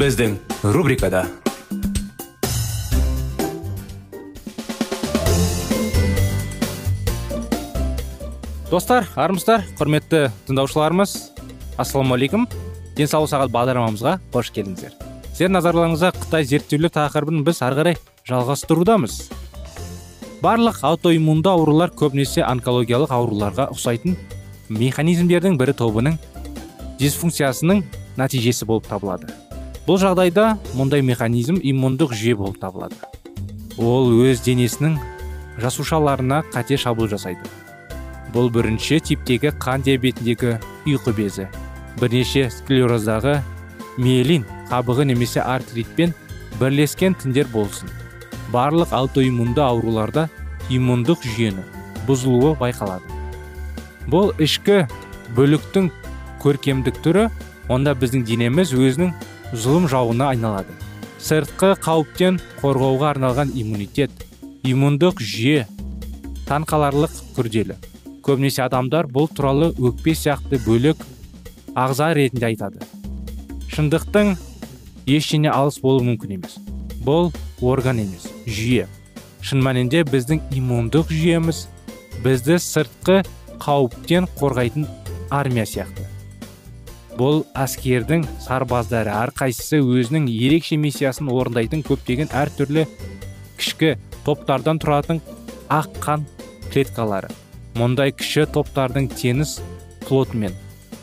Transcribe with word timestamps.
Біздің 0.00 0.38
рубрикада 0.72 1.26
достар 8.70 9.04
армысыздар 9.20 9.66
құрметті 9.76 10.22
тыңдаушыларымыз 10.48 11.12
ассалаумағалейкум 11.84 12.46
денсаулық 12.96 13.28
сағат 13.34 13.52
бағдарламамызға 13.52 14.14
қош 14.32 14.48
келдіңіздер 14.56 14.96
сіздердің 15.34 15.56
назарларыңызға 15.58 16.12
қытай 16.16 16.48
зерттеулер 16.48 16.94
тақырыбын 16.96 17.44
біз 17.44 17.60
ары 17.68 17.80
қарай 17.82 18.00
жалғастырудамыз 18.30 19.18
барлық 20.40 20.80
аутоиммунды 20.94 21.52
аурулар 21.52 21.92
көбінесе 21.92 22.46
онкологиялық 22.48 23.12
ауруларға 23.18 23.68
ұқсайтын 23.76 24.16
механизмдердің 24.72 25.60
бірі 25.60 25.76
тобының 25.84 26.16
дисфункциясының 27.04 27.84
нәтижесі 28.16 28.64
болып 28.64 28.88
табылады 28.88 29.49
бұл 29.86 29.98
жағдайда 30.00 30.58
мұндай 30.76 31.02
механизм 31.06 31.56
иммундық 31.62 32.12
жүйе 32.16 32.36
болып 32.36 32.60
табылады. 32.60 32.96
Ол 33.80 34.10
өз 34.26 34.42
денесінің 34.44 34.98
жасушаларына 35.60 36.42
қате 36.52 36.76
шабуыл 36.80 37.08
жасайды. 37.12 37.48
Бұл 38.34 38.50
бірінші 38.52 39.00
типтегі 39.08 39.54
қан 39.58 39.82
диабетіндегі 39.86 40.58
ұйқы 40.86 41.14
безі. 41.16 41.48
Бірнеше 42.00 42.48
склероздағы 42.52 43.40
миелин 43.98 44.44
қабығы 44.70 45.08
немесе 45.10 45.40
артритпен 45.42 46.14
бірлескен 46.60 47.16
тіндер 47.18 47.48
болсын. 47.52 47.88
Барлық 48.52 48.92
аутоиммунды 48.94 49.62
ауруларда 49.64 50.28
иммундық 50.70 51.24
жүйені 51.24 51.64
бұзылуы 52.06 52.54
байқалады. 52.60 53.06
Бұл 54.10 54.32
ішкі 54.42 54.84
бөліктің 55.36 55.90
көркемдік 56.42 57.02
түрі 57.04 57.28
онда 57.70 57.94
біздің 57.98 58.24
денеміз 58.26 58.72
өзінің 58.74 59.12
зұлым 59.52 59.88
жауына 59.90 60.30
айналады. 60.34 60.74
Сыртқы 61.20 61.74
қауіптен 61.84 62.38
қорғауға 62.62 63.10
арналған 63.14 63.52
иммунитет 63.58 64.12
иммундық 64.64 65.20
жүйе 65.20 65.66
таңқаларлық 66.48 67.16
күрделі. 67.36 67.76
Көбінесе 68.24 68.62
адамдар 68.64 69.08
бұл 69.10 69.28
туралы 69.32 69.70
өкпе 69.78 70.14
сияқты 70.14 70.60
бөлек 70.64 71.02
ағза 71.74 72.12
ретінде 72.16 72.50
айтады. 72.50 72.80
Шындықтың 73.72 74.34
ештеңе 75.06 75.50
алыс 75.52 75.80
болуы 75.82 76.06
мүмкін 76.10 76.36
емес. 76.38 76.56
Бұл 77.04 77.30
орган 77.60 78.02
емес 78.02 78.28
жүйе. 78.46 78.86
Шын 79.40 79.62
мәнінде 79.64 80.04
біздің 80.08 80.42
иммундық 80.56 81.12
жүйеміз 81.12 81.66
бізді 82.24 82.58
сыртқы 82.60 83.22
қауіптен 83.60 84.28
қорғайтын 84.40 84.88
армия 85.30 85.64
сияқты. 85.64 86.04
Бұл 87.20 87.42
әскердің 87.58 88.24
сарбаздары. 88.40 89.12
Әрқайсысы 89.12 89.82
өзінің 89.84 90.28
ерекше 90.32 90.78
миссиясын 90.80 91.28
орындайтын 91.28 91.84
көптеген 91.84 92.32
әртүрлі 92.32 92.86
кішкі 93.60 93.96
топтардан 94.24 94.80
тұратын 94.80 95.20
ақ 95.68 96.00
қан 96.00 96.24
клеткалары. 96.72 97.28
Мұндай 97.76 98.14
кіші 98.16 98.46
топтардың 98.54 99.10
теңіз 99.12 99.58
флотымен 100.08 100.56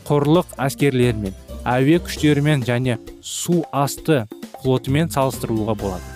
құрлық 0.08 0.58
әскерлерімен 0.66 1.36
әуе 1.68 2.00
күштерімен 2.02 2.66
және 2.66 2.98
су 3.22 3.62
асты 3.76 4.24
флотымен 4.64 5.12
салыстыруға 5.14 5.78
болады. 5.78 6.16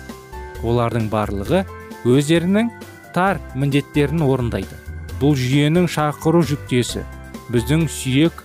Олардың 0.66 1.08
барлығы 1.12 1.62
өздерінің 2.08 2.72
тар 3.14 3.38
міндеттерін 3.54 4.24
орындайды. 4.26 4.78
Бұл 5.20 5.36
жүйенің 5.38 5.86
шақыру 5.92 6.42
жүктесі. 6.48 7.04
Біздің 7.52 7.86
сүйек 7.92 8.42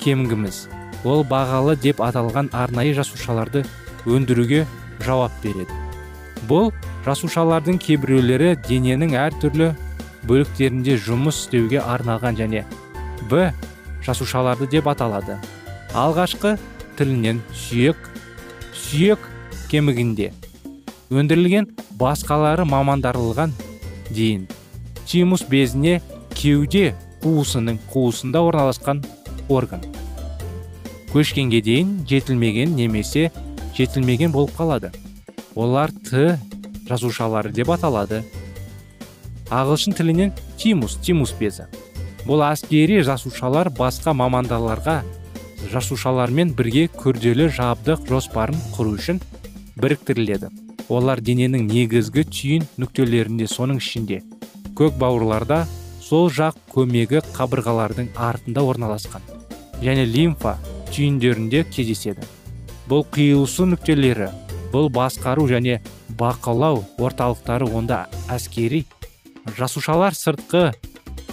кемігіміз. 0.00 0.68
Ол 1.04 1.24
бағалы 1.24 1.76
деп 1.78 2.00
аталған 2.02 2.50
арнайы 2.52 2.94
жасушаларды 2.96 3.64
өндіруге 4.06 4.64
жауап 5.04 5.32
береді. 5.42 5.74
Бұл 6.48 6.72
жасушалардың 7.06 7.78
кейбіреулері 7.82 8.54
дененің 8.66 9.14
әртүрлі 9.18 9.72
бөліктерінде 10.28 10.96
жұмыс 11.04 11.44
істеуге 11.44 11.80
арналған 11.82 12.38
және 12.38 12.64
б 13.30 13.50
жасушаларды 14.06 14.68
деп 14.70 14.88
аталады. 14.90 15.38
Алғашқы 15.94 16.56
тілінен 16.98 17.42
сүйек 17.54 18.10
сүйек 18.74 19.22
кемігінде. 19.70 20.32
Өндірілген 21.10 21.70
басқалары 22.00 22.66
мамандарылған 22.68 23.54
дейін. 24.10 24.48
Тимус 25.08 25.44
безіне 25.48 26.00
кеуде 26.34 26.92
қуысының 27.22 27.80
қуысында 27.92 28.42
орналасқан 28.44 29.04
орган. 29.48 29.80
Көшкенге 31.12 31.62
дейін 31.64 31.94
жетілмеген 32.08 32.74
немесе 32.76 33.30
жетілмеген 33.76 34.32
болып 34.32 34.52
қалады. 34.58 34.90
Олар 35.54 35.90
т 35.90 36.38
жасушалары 36.88 37.52
деп 37.52 37.70
аталады. 37.72 38.22
Ағылшын 39.48 39.96
тілінен 39.96 40.34
тимус 40.60 40.98
тимус 41.00 41.32
безі. 41.38 41.64
Бұл 42.28 42.42
әскери 42.44 43.00
жасушалар 43.06 43.70
басқа 43.72 44.12
мамандаларға 44.12 45.00
жасушалармен 45.72 46.52
бірге 46.56 46.86
күрделі 46.92 47.48
жабдық 47.56 48.04
жоспарын 48.08 48.60
құру 48.76 48.96
үшін 48.98 49.22
біріктіріледі. 49.80 50.52
Олар 50.88 51.20
дененің 51.24 51.66
негізгі 51.68 52.24
түйін 52.28 52.68
нүктелерінде 52.80 53.48
соның 53.48 53.80
ішінде. 53.80 54.22
Көк 54.76 54.96
бауырларда 55.00 55.64
сол 56.04 56.28
жақ 56.32 56.56
көмегі 56.72 57.20
қабырғалардың 57.34 58.12
артында 58.16 58.64
орналасқан. 58.64 59.24
Және 59.82 60.06
лимфа 60.08 60.56
түйіндерінде 60.94 61.64
кездеседі. 61.70 62.26
Бұл 62.88 63.04
қиылысу 63.12 63.66
нүктелері 63.68 64.30
бұл 64.72 64.88
басқару 64.92 65.46
және 65.48 65.80
бақылау 66.18 66.82
орталықтары 66.98 67.68
онда 67.68 68.06
әскери 68.32 68.84
жасушалар 69.58 70.16
сыртқы 70.16 70.72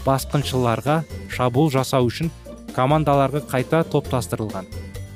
басқыншыларға 0.05 1.01
шабуыл 1.33 1.71
жасау 1.73 2.09
үшін 2.09 2.31
командаларға 2.75 3.41
қайта 3.49 3.83
топтастырылған. 3.91 4.67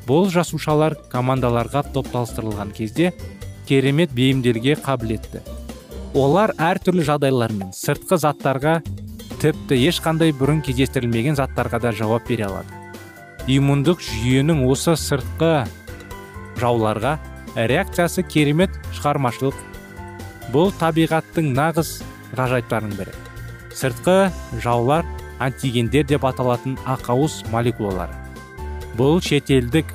Бұл 0.07 0.29
жасушалар 0.33 0.95
командаларға 1.11 1.83
топтастырылған 1.93 2.73
кезде 2.73 3.13
керемет 3.67 4.15
бейімделге 4.15 4.79
қабілетті. 4.81 5.43
Олар 6.17 6.55
әртүрлі 6.57 7.05
жағдайлармен 7.05 7.75
сыртқы 7.75 8.17
заттарға 8.17 8.79
тіпті 9.43 9.77
ешқандай 9.91 10.33
бұрын 10.33 10.63
кездестірілмеген 10.65 11.37
заттарға 11.37 11.83
да 11.83 11.93
жауап 11.93 12.25
бере 12.27 12.47
алады. 12.49 12.78
Иммундық 13.49 14.01
жүйенің 14.05 14.59
осы 14.69 14.93
сыртқы 14.99 15.63
жауларға 16.59 17.15
реакциясы 17.55 18.21
керемет 18.21 18.75
шығармашылық. 18.93 19.55
Бұл 20.53 20.69
табиғаттың 20.77 21.49
нағыз 21.57 21.95
ғажайыптарының 22.37 22.93
бірі. 22.99 23.15
Сыртқы 23.73 24.29
жаулар 24.61 25.07
антигендер 25.41 26.05
деп 26.05 26.29
аталатын 26.29 26.77
ақауыз 26.85 27.41
молекулалары. 27.49 28.13
Бұл 28.99 29.17
шетелдік 29.25 29.89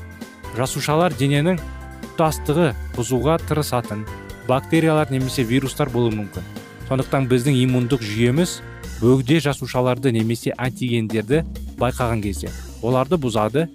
жасушалар 0.59 1.15
дененің 1.15 1.63
тұтастығы 2.09 2.73
бұзуға 2.99 3.39
тырысатын 3.47 4.03
бактериялар 4.51 5.15
немесе 5.15 5.47
вирустар 5.47 5.95
болуы 5.95 6.17
мүмкін. 6.19 6.53
Сондықтан 6.91 7.31
біздің 7.31 7.63
иммундық 7.63 8.03
жүйеміз 8.03 8.61
бөгде 8.99 9.41
жасушаларды 9.47 10.11
немесе 10.15 10.55
антигендерді 10.59 11.45
байқаған 11.79 12.23
кезде 12.25 12.51
оларды 12.85 13.19
бұзады. 13.21 13.69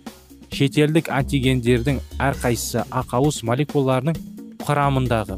Шетелдік 0.54 1.12
антигендердің 1.14 2.00
әрқайсысы 2.26 2.86
ақауыз 2.90 3.44
молекулаларының 3.46 4.16
құрамындағы 4.66 5.38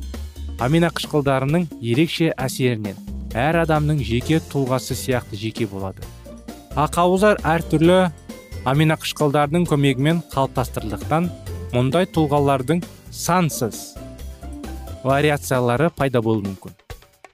аминақышқылдарының 0.63 1.65
ерекше 1.81 2.29
әсерінен 2.39 2.99
әр 3.35 3.61
адамның 3.63 3.99
жеке 4.05 4.39
тұлғасы 4.51 4.95
сияқты 4.95 5.39
жеке 5.39 5.67
болады. 5.67 6.03
Ақауыздар 6.79 7.41
әртүрлі 7.43 7.97
аминақышқылдардың 8.71 9.65
көмегімен 9.71 10.21
қалыптастырылдықтан 10.31 11.29
мұндай 11.73 12.07
тұлғалардың 12.13 12.83
сансыз 13.11 13.97
вариациялары 15.03 15.89
пайда 15.95 16.21
болуы 16.21 16.45
мүмкін. 16.51 16.75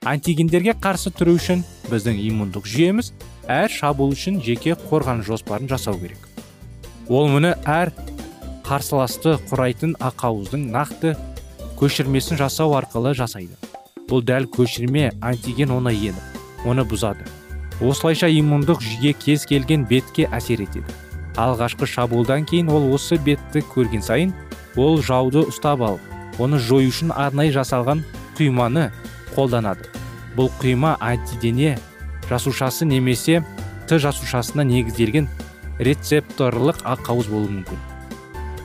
Антигендерге 0.08 0.74
қарсы 0.78 1.12
тұру 1.12 1.36
үшін 1.36 1.64
біздің 1.90 2.22
иммундық 2.30 2.66
жүйеміз 2.70 3.12
әр 3.48 3.72
шабуыл 3.72 4.12
үшін 4.12 4.42
жеке 4.44 4.76
қорғаныс 4.76 5.26
жоспарын 5.26 5.68
жасау 5.70 5.96
керек. 5.98 6.20
Ол 7.08 7.30
мұны 7.32 7.54
әр 7.64 7.90
қарсыласты 8.66 9.38
құрайтын 9.48 9.94
ақауыздың 10.04 10.68
нақты 10.74 11.14
көшірмесін 11.80 12.36
жасау 12.36 12.76
арқылы 12.76 13.14
жасайды. 13.16 13.56
Бұл 14.08 14.20
дәл 14.24 14.48
көшірме 14.52 15.10
антиген 15.24 15.72
оны 15.72 15.94
еніп 15.96 16.66
оны 16.68 16.84
бұзады. 16.84 17.24
Осылайша 17.80 18.28
иммундық 18.28 18.82
жүйе 18.84 19.14
кез 19.16 19.46
келген 19.48 19.86
бетке 19.88 20.28
әсер 20.34 20.60
етеді. 20.64 20.84
Алғашқы 21.38 21.86
шабуылдан 21.86 22.44
кейін 22.50 22.68
ол 22.74 22.90
осы 22.92 23.16
бетті 23.16 23.62
көрген 23.72 24.02
сайын 24.02 24.34
ол 24.76 24.98
жауды 25.00 25.44
ұстап 25.48 25.84
алып 25.86 26.40
оны 26.42 26.58
жою 26.58 26.90
үшін 26.90 27.12
арнайы 27.14 27.54
жасалған 27.54 28.02
құйманы 28.38 28.90
қолданады. 29.36 29.86
Бұл 30.36 30.50
құйма 30.60 30.96
антидене 31.00 31.78
жасушасы 32.28 32.84
немесе 32.84 33.42
т 33.88 33.98
жасушасына 33.98 34.64
негізделген 34.68 35.28
рецепторлық 35.78 36.82
ақауыз 36.84 37.30
болуы 37.32 37.50
мүмкін. 37.60 37.78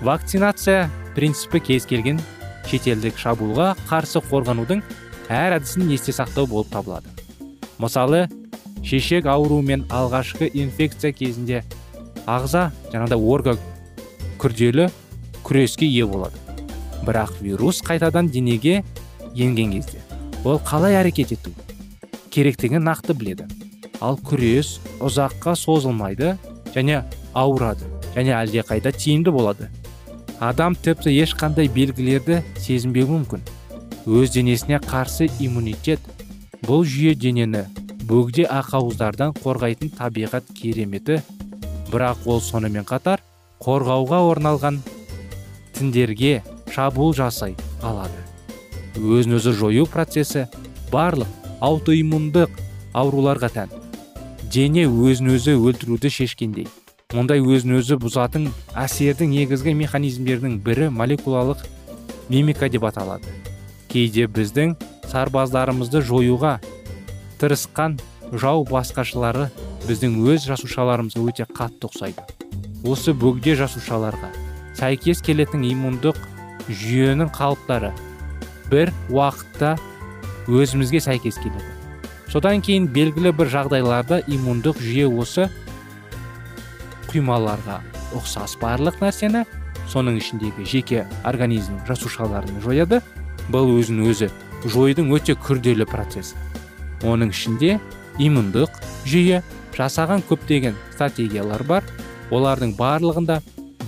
Вакцинация 0.03 0.89
принципі 1.15 1.61
кез 1.63 1.85
келген 1.87 2.19
шетелдік 2.67 3.19
шабуылға 3.21 3.73
қарсы 3.87 4.21
қорғанудың 4.29 4.81
әр 5.29 5.57
әдісін 5.59 5.91
есте 5.93 6.11
сақтау 6.15 6.47
болып 6.49 6.71
табылады. 6.73 7.07
Мысалы 7.79 8.27
шешек 8.83 9.27
ауруымен 9.31 9.85
алғашқы 9.93 10.49
инфекция 10.53 11.13
кезінде 11.15 11.63
ағза 12.27 12.69
жаңағыдай 12.91 13.19
орга 13.19 13.57
күрделі 14.41 14.89
күреске 15.43 15.87
ие 15.87 16.05
болады. 16.07 16.35
Бірақ 17.03 17.39
вирус 17.41 17.81
қайтадан 17.83 18.29
денеге 18.31 18.83
енген 19.35 19.71
кезде. 19.71 19.99
Ол 20.43 20.59
қалай 20.59 20.95
әрекет 20.99 21.31
ету? 21.35 21.51
Керектігін 22.33 22.87
нақты 22.87 23.13
біледі. 23.13 23.45
Ал 24.01 24.17
күрес 24.17 24.79
ұзаққа 25.03 25.53
созылмайды 25.59 26.33
және 26.73 27.03
ауырады 27.37 27.85
және 28.15 28.33
әлдеқайда 28.39 28.91
тиімді 28.97 29.33
болады. 29.35 29.69
Адам 30.41 30.75
тіпті 30.75 31.13
ешқандай 31.23 31.69
белгілерді 31.71 32.41
сезінбеуі 32.57 33.19
мүмкін. 33.19 33.43
Өз 34.09 34.33
денесіне 34.33 34.81
қарсы 34.83 35.29
иммунитет 35.39 36.01
бұл 36.65 36.83
жүйе 36.83 37.13
денені 37.15 37.63
бөгде 38.09 38.47
ақауыздардан 38.51 39.37
қорғайтын 39.37 39.93
табиғат 39.95 40.49
кереметі. 40.57 41.21
Бірақ 41.93 42.25
ол 42.25 42.41
сонымен 42.41 42.83
қатар 42.89 43.21
қорғауға 43.63 44.19
орналған 44.31 44.81
тіндерге 45.77 46.41
шабуыл 46.73 47.13
жасай 47.15 47.55
алады. 47.85 48.19
Өзін 48.97 49.37
өзі 49.37 49.53
жою 49.55 49.85
процесі 49.87 50.47
барлық 50.91 51.42
аутоиммундық 51.63 52.61
ауруларға 52.93 53.49
тән. 53.55 53.73
Дене 54.51 54.83
өзін 54.85 55.33
өзі 55.33 55.55
өлтіруді 55.57 56.11
шешкендей. 56.11 56.67
Мұндай 57.13 57.41
өзін 57.41 57.77
өзі 57.79 57.97
бұзатын 58.01 58.49
әсердің 58.77 59.31
негізгі 59.37 59.73
механизмдерінің 59.79 60.59
бірі 60.65 60.89
молекулалық 60.93 61.63
мимика 62.29 62.69
деп 62.69 62.85
аталады. 62.89 63.29
Кейде 63.87 64.27
біздің 64.27 64.75
сарбаздарымызды 65.11 66.01
жоюға 66.05 66.57
тырысқан 67.41 67.99
жау 68.33 68.65
басқашылары 68.67 69.49
біздің 69.87 70.19
өз 70.33 70.47
жасушаларымызға 70.49 71.27
өте 71.29 71.47
қатты 71.47 71.89
ұқсайды. 71.89 72.25
Осы 72.83 73.13
бөгде 73.15 73.55
жасушаларға 73.59 74.33
сәйкес 74.75 75.21
келетін 75.23 75.63
иммундық 75.69 76.17
жүйенің 76.67 77.29
қалыптары 77.35 77.93
бір 78.71 78.91
уақытта 79.13 79.75
өзімізге 80.47 81.01
сәйкес 81.03 81.39
келеді. 81.41 81.71
Содан 82.31 82.61
кейін 82.65 82.87
белгілі 82.89 83.31
бір 83.37 83.51
жағдайларда 83.53 84.23
иммундық 84.27 84.79
жүйе 84.81 85.05
осы 85.07 85.49
құймаларға 87.11 87.81
ұқсас 88.17 88.55
барлық 88.61 88.97
нәрсені 89.03 89.43
соның 89.91 90.17
ішіндегі 90.17 90.65
жеке 90.65 91.03
организм 91.27 91.77
жасушаларын 91.87 92.61
жояды. 92.63 93.01
Бұл 93.51 93.73
өзін 93.75 94.05
өзі 94.07 94.29
жойдың 94.63 95.11
өте 95.13 95.35
күрделі 95.35 95.85
процесі. 95.85 96.37
Оның 97.03 97.33
ішінде 97.35 97.77
иммундық 98.23 98.71
жүйе 99.05 99.41
жасаған 99.75 100.23
көптеген 100.29 100.77
стратегиялар 100.93 101.63
бар. 101.67 101.83
Олардың 102.33 102.73
барлығында 102.79 103.41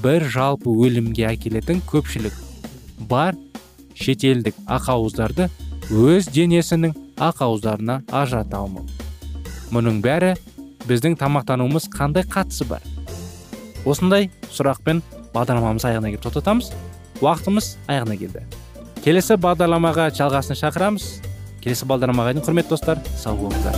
бір 0.04 0.28
жалпы 0.30 0.70
өлімге 0.70 1.30
әкелетін 1.32 1.82
көпшілік 1.88 2.36
бар. 3.10 3.38
Шетелдік 3.96 4.58
ақауыздарды 4.68 5.48
өз 5.94 6.26
денесінің 6.34 6.96
ақауыздарына 7.22 8.00
ажырата 8.10 8.58
алмау. 8.58 8.86
Мұның 9.70 10.00
бәрі 10.02 10.32
біздің 10.90 11.18
тамақтануымыз 11.20 11.86
қандай 11.94 12.26
қатысы 12.26 12.66
бар? 12.66 12.82
Осындай 13.86 14.32
сұрақпен 14.50 15.04
бағдарламамыз 15.36 15.86
аяғына 15.86 16.10
келіп 16.16 16.26
тоқтатамыз. 16.26 16.72
Уақытымыз 17.22 17.76
аяғына 17.86 18.18
келді. 18.18 18.42
Келесі 19.06 19.38
бағдарламаға 19.38 20.10
жалғасын 20.18 20.58
шақырамыз. 20.58 21.06
Келесі 21.62 21.86
бағдарламаға 21.86 22.34
дейін 22.34 22.48
құрметті 22.50 22.74
достар 22.74 23.06
сау 23.14 23.38
болыңыздар. 23.38 23.78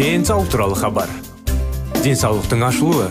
Денсаулық 0.00 0.50
туралы 0.50 0.74
хабар. 0.80 1.10
Денсаулықтың 2.02 2.62
ашылуы. 2.64 3.10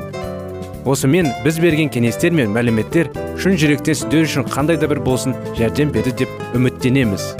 Осымен 0.85 1.29
біз 1.45 1.59
берген 1.61 1.91
кеңестер 1.93 2.33
мен 2.33 2.51
мәліметтер 2.55 3.11
шын 3.41 3.57
жүректен 3.59 3.97
сіздер 3.97 4.25
үшін 4.27 4.47
қандай 4.49 4.79
да 4.81 4.89
бір 4.89 5.03
болсын 5.05 5.35
жәрдем 5.57 5.93
берді 5.93 6.15
деп 6.23 6.57
үміттенеміз. 6.57 7.31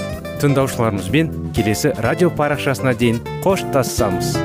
Тыңдаушыларымызбен 0.42 1.30
келесі 1.56 1.94
радио 2.02 2.30
парақшасына 2.34 2.94
дейін 2.98 3.22
қоштассамыз 3.44 4.36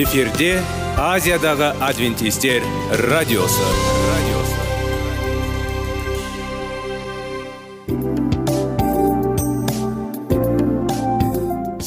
эфирде 0.00 0.58
азиядағы 0.96 1.74
адвентистер 1.84 2.64
радиосы 2.90 3.08
радиосы. 3.10 3.89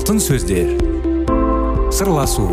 Алтын 0.00 0.16
сөздер. 0.16 0.70
Сырласу 1.92 2.46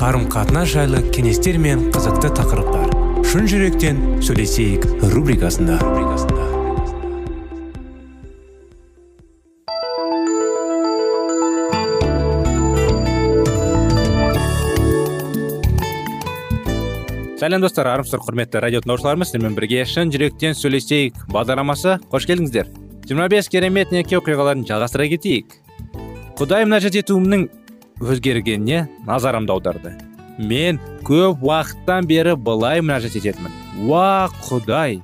қарым 0.00 0.22
қатынас 0.32 0.70
жайлы 0.72 1.02
кеңестер 1.12 1.58
мен 1.60 1.82
қызықты 1.92 2.30
тақырыптар. 2.38 2.94
Шын 3.28 3.44
жүректен 3.50 4.00
сөйлесейік 4.24 4.86
рубрикасында. 5.12 5.76
Сәлем 17.36 17.60
достар 17.60 17.92
армысыздар 17.92 18.24
құрметті 18.24 18.64
радио 18.64 18.80
тыңдаушыларымыз. 18.80 19.28
Сіздермен 19.28 19.58
бірге 19.58 19.84
шын 19.84 20.08
жүректен 20.14 20.56
сөйлесейік 20.56 21.26
бағдарламасы. 21.28 21.98
Қош 22.08 22.30
келдіңіздер. 22.30 22.72
25 23.10 23.52
керемет 23.52 23.92
неке 23.92 24.16
оқиғаларын 24.16 24.64
жалғастыра 24.64 25.12
кетейік. 25.12 25.60
Құдай 26.40 26.64
мінәжат 26.64 26.94
етуімнің 26.96 27.42
өзгергеніне 28.00 28.86
назарымды 29.04 29.52
аударды. 29.52 29.90
Мен 30.40 30.78
көп 31.04 31.42
уақыттан 31.44 32.06
бері 32.08 32.32
былай 32.40 32.80
мінәжат 32.80 33.18
ететінмін 33.20 33.84
уа 33.84 34.30
құдай 34.46 35.02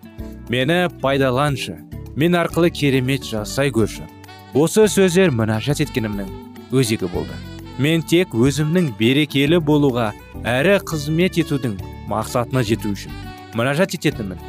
мені 0.48 0.88
пайдаланшы. 1.02 1.76
Мен 2.16 2.38
арқылы 2.40 2.70
керемет 2.72 3.28
жасай 3.28 3.68
көрші. 3.68 4.08
Осы 4.56 4.86
сөздер 4.88 5.28
мінәжат 5.28 5.84
еткенімнің 5.84 6.32
өзегі 6.72 7.12
болды. 7.12 7.36
Мен 7.76 8.00
тек 8.00 8.32
өзімнің 8.32 8.94
берекелі 8.96 9.60
болуға 9.60 10.14
әрі 10.40 10.78
қызмет 10.88 11.36
етудің 11.44 11.76
мақсатына 12.08 12.64
жету 12.64 12.94
үшін 12.96 13.12
мінәжат 13.52 13.92
ететінмін. 14.00 14.40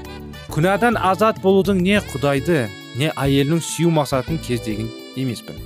Күнәдан 0.56 0.96
азат 0.96 1.44
болудың 1.44 1.84
не 1.84 2.00
құдайды 2.14 2.70
не 2.96 3.12
әйелінің 3.12 3.60
сүю 3.60 3.92
мақсатын 3.92 4.40
кездеген 4.40 4.88
емеспін. 5.20 5.60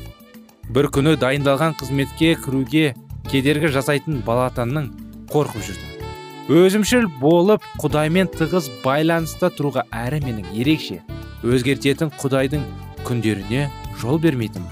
Бір 0.75 0.87
күні 0.95 1.17
дайындалған 1.19 1.75
қызметке 1.79 2.33
кіруге 2.39 2.93
кедергі 3.27 3.71
жасайтын 3.75 4.21
балатанның 4.27 4.89
қорқып 5.31 5.65
жүрдім 5.67 6.57
өзімшіл 6.61 7.07
болып 7.21 7.65
құдаймен 7.83 8.31
тығыз 8.35 8.69
байланыста 8.85 9.51
тұруға 9.57 9.85
әрі 10.03 10.21
менің 10.25 10.51
ерекше 10.63 11.01
өзгертетін 11.43 12.13
құдайдың 12.21 12.63
күндеріне 13.07 13.67
жол 14.01 14.19
бермейтін 14.23 14.67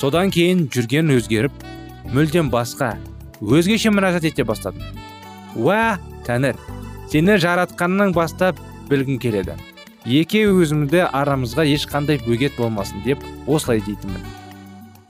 содан 0.00 0.30
кейін 0.34 0.68
жүрген 0.72 1.12
өзгеріп 1.18 1.66
мүлдем 2.14 2.48
басқа 2.50 2.94
өзгеше 3.40 3.90
мінәжат 3.92 4.26
ете 4.28 4.44
бастадым. 4.44 4.82
Уә 5.56 5.98
тәңір 6.26 6.58
сені 7.12 7.36
жаратқаннан 7.40 8.12
бастап 8.16 8.60
білгім 8.90 9.18
келеді. 9.22 9.56
Еке 10.04 10.46
өзімді 10.48 11.04
арамызға 11.06 11.66
ешқандай 11.68 12.20
бөгет 12.24 12.56
болмасын 12.56 13.02
деп 13.04 13.24
осылай 13.46 13.82
дейтінмін 13.84 14.39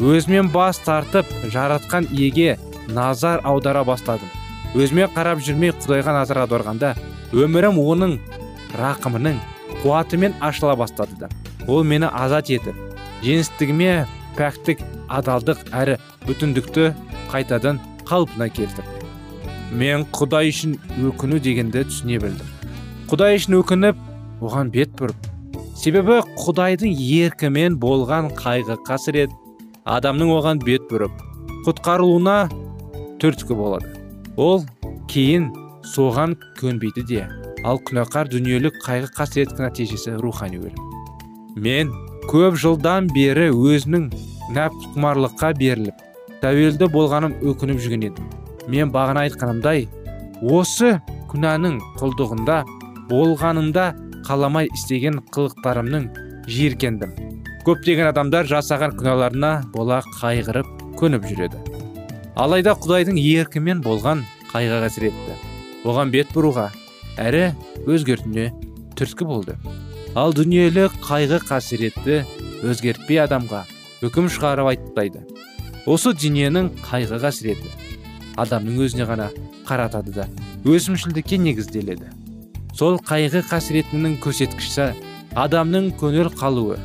өзімен 0.00 0.48
бас 0.48 0.78
тартып 0.80 1.28
жаратқан 1.52 2.06
иеге 2.10 2.56
назар 2.88 3.42
аудара 3.44 3.84
бастадым. 3.84 4.28
Өзіме 4.74 5.10
қарап 5.12 5.42
жүрмей 5.44 5.74
құдайға 5.76 6.14
назар 6.16 6.40
аударғанда 6.44 6.94
өмірім 7.36 7.76
оның 7.82 8.16
рақымының 8.80 9.36
қуатымен 9.82 10.38
ашыла 10.40 10.76
бастады. 10.76 11.18
Да 11.20 11.28
ол 11.68 11.84
мені 11.84 12.08
азат 12.08 12.48
етіп 12.48 12.78
жеңістігіме 13.24 14.06
пәктік 14.38 14.80
адалдық 15.12 15.66
әрі 15.76 15.98
бүтіндікті 16.24 16.86
қайтадан 17.32 17.80
қалпына 18.08 18.48
келтірді. 18.48 19.04
Мен 19.76 20.06
құдай 20.16 20.48
үшін 20.50 20.78
өкіну 21.10 21.42
дегенді 21.44 21.84
түсіне 21.90 22.22
білдім. 22.22 22.48
Құдай 23.10 23.36
үшін 23.36 23.60
өкініп 23.60 24.00
оған 24.40 24.72
бет 24.72 24.96
бұрып. 24.96 25.28
Себебі 25.76 26.22
құдайдың 26.40 26.96
еркімен 26.96 27.76
болған 27.80 28.32
қайғы 28.38 28.80
қасірет 28.86 29.30
адамның 29.90 30.30
оған 30.36 30.60
бет 30.62 30.84
бұрып 30.90 31.14
құтқарылуына 31.66 32.36
түрткі 33.22 33.56
болады. 33.58 33.88
Ол 34.36 34.62
кейін 35.10 35.50
соған 35.94 36.36
көнбейді 36.60 37.04
де 37.08 37.24
ал 37.66 37.80
күнәқар 37.88 38.30
дүниелік 38.30 38.78
қайғы 38.84 39.10
қасіреттің 39.16 39.66
нәтижесі 39.66 40.14
рухани 40.22 40.60
өлім. 40.60 40.84
Мен 41.56 41.90
көп 42.30 42.56
жылдан 42.62 43.10
бері 43.14 43.50
өзінің 43.50 44.06
нәпқұмарлыққа 44.56 45.52
беріліп 45.58 46.06
тәуелді 46.44 46.88
болғаным 46.94 47.34
өкініп 47.42 47.82
жүрген 47.82 48.06
едім. 48.10 48.30
Мен 48.70 48.92
бағана 48.94 49.26
айтқанымдай 49.26 49.88
осы 50.40 50.94
күнәнің 51.32 51.80
құлдығында 52.00 52.62
болғанымда 53.10 53.90
қаламай 54.28 54.70
істеген 54.70 55.20
қылықтарымның 55.34 56.08
жиіркендім. 56.46 57.39
Көптеген 57.66 58.08
адамдар 58.10 58.48
жасаған 58.48 58.94
күнәларына 58.98 59.50
бола 59.74 60.00
қайғырып 60.20 60.68
көніп 61.00 61.26
жүреді. 61.28 61.60
Алайда 62.40 62.72
құдайдың 62.80 63.18
еркімен 63.20 63.82
болған 63.84 64.22
қайғы 64.52 64.80
қасіретті. 64.86 65.36
Оған 65.84 66.12
бет 66.14 66.32
бұруға 66.32 66.70
әрі 67.20 67.50
өзгертуіне 67.84 68.50
түрткі 68.96 69.28
болды. 69.28 69.56
Ал 70.16 70.32
дүниелік 70.36 70.96
қайғы 71.04 71.40
қасіретті 71.48 72.22
өзгертпей 72.64 73.20
адамға 73.26 73.64
үкім 74.06 74.30
шығарып 74.32 74.72
айтпайды. 74.72 75.24
Осы 75.86 76.14
дүниенің 76.16 76.72
қайғы 76.86 77.20
қасіреті 77.22 77.70
адамның 78.40 78.80
өзіне 78.86 79.06
ғана 79.08 79.28
қаратады 79.68 80.14
да 80.14 80.26
өсімшілдікке 80.64 81.38
негізделеді. 81.44 82.08
Сол 82.76 82.98
қайғы 83.04 83.42
қасіретінің 83.48 84.16
көрсеткіші 84.24 84.92
адамның 85.36 85.92
көңіл 86.00 86.32
қалуы. 86.36 86.78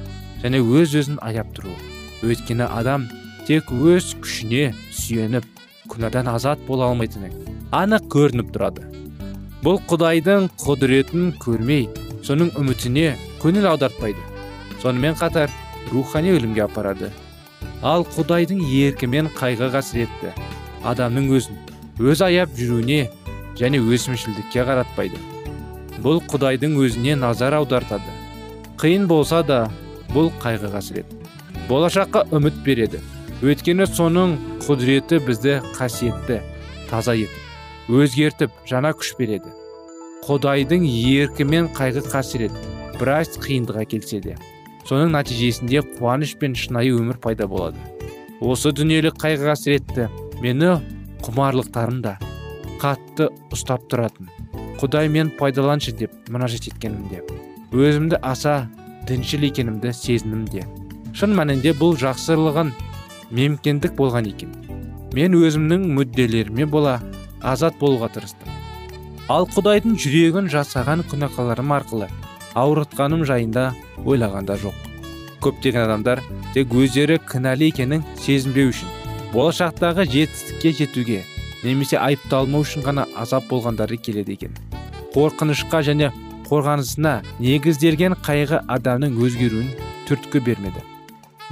Және 0.46 0.62
өз 0.62 0.92
өзін 1.00 1.16
аяп 1.26 1.50
тұруы 1.58 1.74
өйткені 2.22 2.68
адам 2.70 3.08
тек 3.48 3.72
өз 3.74 4.12
күшіне 4.22 4.68
сүйеніп 4.94 5.46
күнәдан 5.90 6.30
азат 6.30 6.62
бола 6.68 6.92
алмайтыны 6.92 7.32
анық 7.74 8.06
көрініп 8.14 8.52
тұрады. 8.54 8.86
Бұл 9.66 9.80
құдайдың 9.90 10.52
құдіретін 10.62 11.32
көрмей 11.42 11.88
соның 12.26 12.52
үмітіне 12.62 13.16
көңіл 13.42 13.72
аудартпайды 13.72 14.22
сонымен 14.84 15.18
қатар 15.18 15.50
рухани 15.92 16.36
өлімге 16.38 16.68
апарады. 16.68 17.10
Ал 17.82 18.06
құдайдың 18.16 18.62
еркімен 18.62 19.32
қайғы 19.34 19.72
қасіретті 19.74 20.36
адамның 20.86 21.32
өзін 21.40 21.58
өз 22.06 22.22
аяп 22.22 22.54
жүруіне 22.58 23.08
және 23.58 23.82
өсімшілдікке 23.82 24.62
қаратпайды. 24.70 25.18
Бұл 26.06 26.22
құдайдың 26.30 26.78
өзіне 26.86 27.18
назар 27.18 27.58
аудартады. 27.58 28.14
Қиын 28.78 29.08
болса 29.10 29.42
да 29.42 29.64
бұл 30.16 30.32
қайғы 30.40 30.72
қасірет. 30.74 31.12
Болашаққа 31.70 32.26
үміт 32.36 32.58
береді. 32.66 33.02
Өйткені 33.44 33.86
соның 33.92 34.38
құдіреті 34.64 35.20
бізді 35.28 35.60
қасиетті 35.76 36.40
таза 36.90 37.18
етіп 37.20 37.92
өзгертіп 37.92 38.54
жаңа 38.70 38.96
күш 38.98 39.14
береді. 39.20 39.52
Құдайдың 40.26 40.86
еркімен 40.88 41.68
қайғы 41.76 42.06
қасірет 42.08 42.56
біраз 42.98 43.36
қиындық 43.44 43.82
әкелсе 43.84 44.22
де 44.24 44.38
соның 44.88 45.12
нәтижесінде 45.14 45.84
қуаныш 45.98 46.36
пен 46.40 46.56
шынайы 46.58 46.96
өмір 46.96 47.20
пайда 47.22 47.48
болады. 47.50 47.78
Осы 48.42 48.72
дүниелік 48.76 49.20
қайғы 49.22 49.52
қасіретті 49.52 50.08
мені 50.42 50.78
құмарлықтарымда 51.26 52.16
қатты 52.82 53.30
ұстап 53.54 53.86
тұратын. 53.92 54.32
Құдай 54.80 55.10
мен 55.10 55.32
пайдаланшы 55.38 55.94
деп 55.96 56.14
мұнажат 56.30 56.70
еткенімде. 56.72 57.22
Өзімді 57.74 58.20
аса 58.22 58.66
діншіл 59.08 59.46
екенімді 59.50 59.94
сезінімде 59.94 60.66
шын 61.16 61.36
мәнінде 61.38 61.72
бұл 61.80 61.94
жақсылығын 62.00 62.74
мемкендік 63.36 63.94
болған 63.96 64.28
екен. 64.32 64.52
Мен 65.16 65.36
өзімнің 65.38 65.86
мүдделеріме 65.96 66.66
бола 66.68 66.98
азат 67.40 67.78
болуға 67.80 68.10
тырыстым. 68.12 68.50
Ал 69.32 69.48
құдайдың 69.48 69.96
жүрегін 70.02 70.50
жасаған 70.52 71.06
күнәқаларым 71.12 71.72
арқылы 71.78 72.10
ауыртқаным 72.60 73.24
жайында 73.30 73.70
ойлағанда 74.04 74.58
жоқ. 74.60 74.76
Көптеген 75.46 75.86
адамдар 75.86 76.22
тек 76.54 76.74
өздері 76.74 77.20
кінәлі 77.32 77.72
екенін 77.72 78.04
сезінбеу 78.20 78.74
үшін 78.74 78.92
болашақтағы 79.32 80.06
жетістікке 80.12 80.76
жетуге 80.82 81.24
немесе 81.64 81.98
айыпталмау 82.02 82.66
үшін 82.68 82.86
ғана 82.86 83.08
азап 83.16 83.48
болғандары 83.50 83.98
келеді 83.98 84.36
екен. 84.38 84.56
Қорқынышқа 85.16 85.82
және 85.88 86.12
қорғанысына 86.50 87.16
негізделген 87.40 88.16
қайғы 88.26 88.62
адамның 88.72 89.18
өзгеруін 89.26 89.72
түрткі 90.10 90.42
бермеді. 90.46 90.84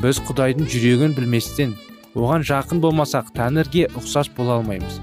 Біз 0.02 0.20
құдайдың 0.28 0.70
жүрегін 0.70 1.16
білместен 1.18 1.76
оған 2.16 2.46
жақын 2.46 2.82
болмасақ 2.84 3.34
тәңірге 3.38 3.88
ұқсас 3.98 4.30
бола 4.38 4.60
алмаймыз. 4.60 5.00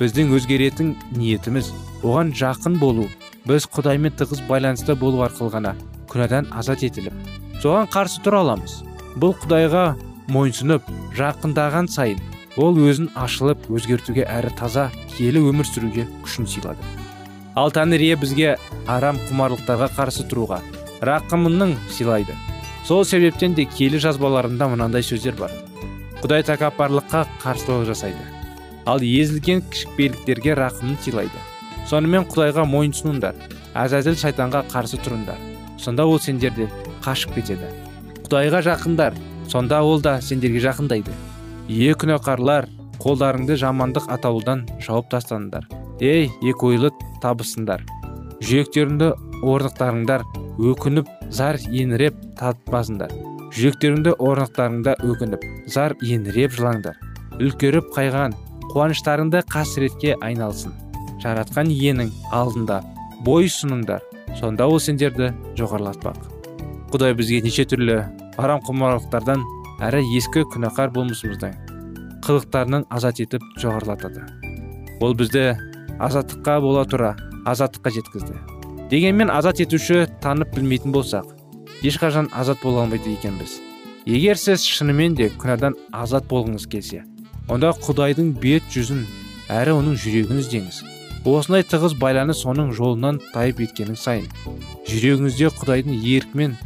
Біздің 0.00 0.32
өзгеретін 0.36 0.94
ниетіміз 1.16 1.72
оған 2.02 2.32
жақын 2.36 2.78
болу 2.80 3.08
біз 3.48 3.66
құдаймен 3.72 4.16
тығыз 4.20 4.44
байланыста 4.48 4.96
болу 4.96 5.24
арқылы 5.24 5.54
ғана 5.56 5.74
күнәдан 6.12 6.48
азат 6.56 6.84
етіліп 6.84 7.16
соған 7.62 7.88
қарсы 7.92 8.22
тұра 8.24 8.40
аламыз. 8.44 8.80
Бұл 9.20 9.34
құдайға 9.42 9.84
мойынсұнып 10.32 10.88
жақындаған 11.18 11.90
сайын 11.92 12.20
ол 12.60 12.78
өзін 12.80 13.10
ашылып 13.18 13.68
өзгертуге 13.72 14.24
әрі 14.28 14.52
таза 14.58 14.88
киелі 15.16 15.42
өмір 15.50 15.68
сүруге 15.68 16.06
күшін 16.24 16.48
сыйлады. 16.50 16.99
Ал 17.58 17.72
тәңір 17.74 18.04
бізге 18.20 18.54
арам 18.86 19.18
құмарлықтарға 19.28 19.88
қарсы 19.96 20.26
тұруға 20.30 20.60
рақымының 21.02 21.74
сыйлайды. 21.90 22.34
Сол 22.84 23.04
себептен 23.04 23.54
де 23.54 23.64
киелі 23.64 24.00
жазбаларында 24.02 24.68
мынандай 24.68 25.02
сөздер 25.02 25.36
бар. 25.38 25.52
Құдай 26.20 26.44
тәкаппарлыққа 26.44 27.24
қарсылық 27.42 27.86
жасайды. 27.88 28.22
Ал 28.86 29.00
езілген 29.00 29.62
кішіпейілдерге 29.70 30.54
рақымын 30.58 30.98
сыйлайды. 31.00 31.40
Сонымен 31.88 32.28
құдайға 32.30 32.66
мойынсұныңдар 32.68 33.38
әзәзіл 33.74 34.18
шайтанға 34.20 34.64
қарсы 34.70 35.00
тұрыңдар. 35.00 35.40
Сонда 35.80 36.06
ол 36.06 36.20
сендерден 36.20 36.70
қашып 37.04 37.34
кетеді. 37.38 37.72
Құдайға 38.26 38.62
жақындар 38.68 39.16
сонда 39.48 39.82
ол 39.82 40.00
да 40.00 40.20
сендерге 40.20 40.60
жақындайды. 40.68 41.16
Е 41.68 41.94
күнәқарлар 41.96 42.68
қолдарыңды 43.00 43.56
жамандық 43.56 44.10
атаулыдан 44.12 44.66
жауып 44.84 45.08
тастаңдар 45.14 45.79
ей 46.00 46.30
екі 46.40 46.66
ойлы 46.72 46.90
табысыңдар. 47.22 47.84
Жүректеріңді 48.40 49.10
орнықтарыңдар 49.44 50.24
өкініп 50.70 51.08
зар 51.32 51.58
еңіреп 51.68 52.16
татпасыңдар. 52.40 53.12
Жүректеріңді 53.52 54.16
орнықтарыңда 54.16 54.96
өкініп 55.04 55.44
зар 55.68 55.94
еңіреп 56.00 56.56
жылаңдар. 56.56 56.96
Үлкеріп 57.40 57.92
қайған 57.96 58.36
қуаныштарыңды 58.72 59.44
қасіретке 59.52 60.16
айналсын. 60.24 60.72
Жаратқан 61.20 61.68
иенің 61.72 62.12
алдында 62.32 62.80
бой 63.24 63.50
сұныңдар 63.52 64.04
сонда 64.40 64.66
ол 64.68 64.80
сендерді 64.80 65.34
жоғарылатпақ. 65.58 66.16
Құдай 66.92 67.14
бізге 67.14 67.42
неше 67.44 67.66
түрлі 67.68 67.98
арам 68.40 68.62
құмарлықтардан 68.64 69.44
әрі 69.84 70.00
ескі 70.16 70.46
күнәқар 70.54 70.92
болмысымыздан 70.94 71.58
қылықтарынан 72.24 72.86
азат 72.90 73.20
етіп 73.20 73.44
жоғарылатады. 73.60 74.24
Ол 75.00 75.14
бізді 75.16 75.56
азаттыққа 76.00 76.60
бола 76.64 76.84
тұра 76.88 77.14
азаттыққа 77.44 77.92
жеткізді. 77.96 78.36
Дегенмен 78.90 79.30
азат 79.30 79.60
етуші 79.60 80.06
танып 80.24 80.54
білмейтін 80.56 80.92
болсақ 80.96 81.28
ешқашан 81.82 82.30
азат 82.32 82.62
бола 82.62 82.84
алмайды 82.84 83.12
екенбіз. 83.14 83.60
Егер 84.06 84.38
сіз 84.40 84.64
шынымен 84.64 85.14
де 85.14 85.28
күнәдан 85.40 85.76
азат 85.92 86.24
болғыңыз 86.30 86.64
келсе 86.72 87.02
онда 87.52 87.74
құдайдың 87.84 88.32
бет 88.40 88.64
жүзін 88.72 89.04
әрі 89.52 89.74
оның 89.76 89.98
жүрегін 90.00 90.40
іздеңіз 90.40 90.80
осындай 91.28 91.66
тығыз 91.68 91.96
байланыс 92.00 92.40
оның 92.48 92.70
жолынан 92.76 93.18
тайып 93.34 93.60
еткенің 93.66 93.98
сайын 94.00 94.28
жүрегіңізде 94.88 95.50
құдайдың 95.58 95.98
еркімен 96.14 96.56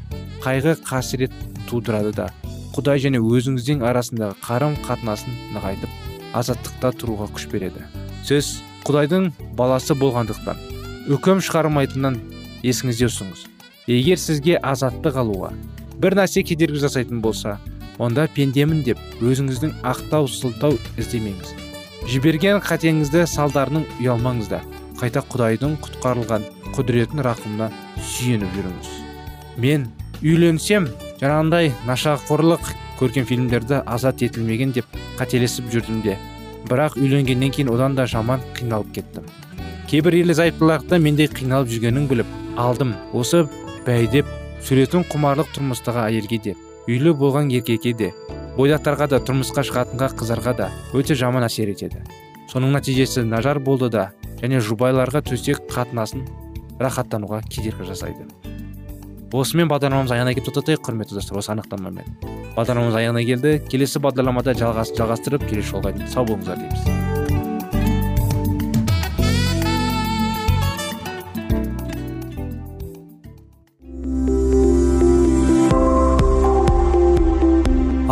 қайғы 0.45 0.77
қасірет 0.87 1.35
тудырады 1.67 2.13
да 2.15 2.29
құдай 2.77 3.03
және 3.03 3.19
өзіңіздің 3.19 3.83
арасындағы 3.89 4.39
қарым 4.45 4.79
қатынасын 4.87 5.35
нығайтып 5.57 5.91
азаттықта 6.39 6.93
тұруға 7.01 7.29
күш 7.35 7.49
береді. 7.51 7.83
Сіз 8.27 8.61
құдайдың 8.85 9.31
баласы 9.59 9.97
болғандықтан 9.97 10.59
үкім 11.15 11.41
шығармайтынын 11.45 12.19
есіңізде 12.65 13.09
ұстыңыз 13.11 13.47
егер 13.93 14.21
сізге 14.21 14.59
азаттық 14.73 15.21
алуға 15.21 15.53
бір 16.01 16.19
нәрсе 16.19 16.43
кедергі 16.47 16.83
жасайтын 16.83 17.23
болса 17.25 17.59
онда 18.03 18.27
пендемін 18.35 18.83
деп 18.87 19.01
өзіңіздің 19.23 19.75
ақтау 19.87 20.27
сылтау 20.29 20.79
іздемеңіз. 20.99 21.55
Жіберген 22.11 22.61
қатеңізді 22.65 23.25
салдарының 23.31 23.87
ұялмаңыздар 24.01 24.65
қайта 24.99 25.23
құдайдың 25.31 25.77
құтқарылған 25.85 26.47
құдіретін 26.75 27.23
рақымына 27.25 27.71
сүйеніп 28.11 28.59
жүріңіз. 28.59 28.91
Мен 29.63 29.87
үйленсем 30.23 30.91
жаңағындай 31.23 31.73
нашақорлық 31.89 32.73
көрген 32.99 33.29
фильмдерді 33.31 33.81
азат 33.87 34.23
етілмеген 34.27 34.75
деп 34.75 34.99
қателесіп 35.19 35.71
жүрдім 35.73 36.03
де 36.05 36.19
бірақ 36.69 36.97
үйленгеннен 37.01 37.53
кейін 37.55 37.73
одан 37.75 37.97
да 37.97 38.07
жаман 38.07 38.43
қиналып 38.57 38.93
кеттім. 38.97 39.27
Кейбір 39.91 40.17
ерлі 40.21 40.35
зайыптыларды 40.35 40.99
мендей 40.99 41.29
қиналып 41.29 41.71
жүргенін 41.73 42.09
біліп 42.11 42.31
алдым. 42.57 42.95
Осы 43.13 43.45
бәйдеп 43.87 44.29
суретін 44.65 45.05
құмарлық 45.11 45.51
тұрмыстағы 45.57 46.07
әйелге 46.07 46.39
де 46.45 46.55
үйлі 46.89 47.13
болған 47.21 47.51
еркекке 47.53 47.93
де 47.97 48.13
бойдақтарға 48.57 49.11
да 49.13 49.21
тұрмысқа 49.21 49.65
шығатынға 49.69 50.11
қыздарға 50.19 50.57
да 50.57 50.71
өте 50.95 51.17
жаман 51.19 51.45
әсер 51.45 51.73
етеді. 51.73 52.01
Соның 52.49 52.77
нәтижесі 52.77 53.25
нажар 53.29 53.59
болды 53.59 53.91
да 53.91 54.11
және 54.41 54.61
жұбайларға 54.65 55.25
төсек 55.27 55.65
қатынасын 55.73 56.27
рахаттануға 56.81 57.43
кедергі 57.49 57.89
жасайды. 57.89 58.29
Осымен 59.33 59.73
бағдарламамыз 59.73 60.13
аяғына 60.13 60.35
келіп 60.37 60.51
тоқтатайық 60.51 60.85
құрметті 60.85 61.17
достар 61.17 61.41
осы 61.41 61.55
анықтамамен 61.55 62.43
бағдарламамыз 62.55 62.99
аяғына 63.01 63.23
келді. 63.27 63.55
Келесі 63.71 64.01
бағдарламада 64.03 64.55
жалғастырып 64.59 65.47
келесі 65.49 65.73
жолға 65.73 65.95
дейін 65.97 66.11
сау 66.13 66.27
болыңыздар 66.29 66.61
дейміз. 66.61 66.83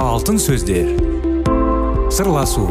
Алтын 0.03 0.39
сөздер. 0.43 0.91
Сырласу. 2.13 2.67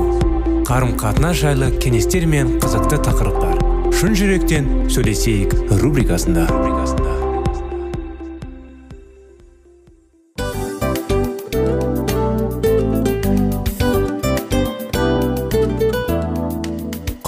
Қарым 0.68 0.94
қатынас 1.00 1.40
жайлы 1.42 1.72
кеңестер 1.84 2.28
мен 2.30 2.58
қызықты 2.64 3.02
тақырыптар. 3.08 3.58
Шын 3.96 4.16
жүректен 4.18 4.70
сөйлесейік 4.92 5.56
рубрикасында. 5.82 6.48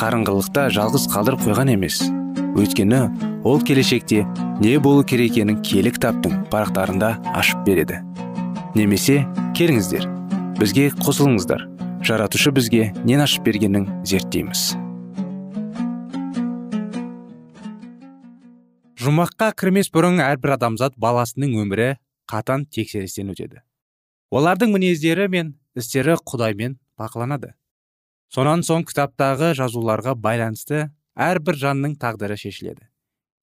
қарыңғылықта 0.00 0.70
жалғыз 0.72 1.02
қалдырып 1.12 1.42
қойған 1.44 1.74
емес. 1.74 1.98
Өйткені 2.56 3.00
ол 3.44 3.60
келешекте 3.60 4.22
не 4.62 4.78
болу 4.80 5.04
керек 5.04 5.34
екенін 5.34 5.60
киелі 5.60 5.92
кітаптың 5.92 6.46
парақтарында 6.52 7.10
ашып 7.36 7.66
береді. 7.66 8.00
Немесе 8.72 9.26
келіңіздер 9.58 10.08
бізге 10.56 10.88
қосылыңыздар. 11.04 11.66
Жаратушы 12.00 12.48
бізге 12.56 12.94
нен 13.04 13.20
ашып 13.20 13.44
бергенін 13.44 13.90
зерттейміз. 14.08 14.72
Жұмаққа 19.04 19.52
кірмес 19.60 19.92
бұрын 19.92 20.24
әрбір 20.24 20.56
адамзат 20.56 20.96
баласының 20.96 21.60
өмірі 21.60 21.92
қатан 22.30 22.64
тексерістен 22.72 23.34
өтеді. 23.36 23.60
Олардың 24.32 24.72
мінездері 24.76 25.28
мен 25.28 25.56
істері 25.76 26.16
құдаймен 26.24 26.78
бақыланады. 26.96 27.52
Сонан 28.34 28.64
соң 28.66 28.86
кітаптағы 28.88 29.52
жазуларға 29.58 30.14
байланысты 30.14 30.88
әрбір 31.14 31.58
жанның 31.60 31.96
тағдыры 32.00 32.36
шешіледі. 32.40 32.86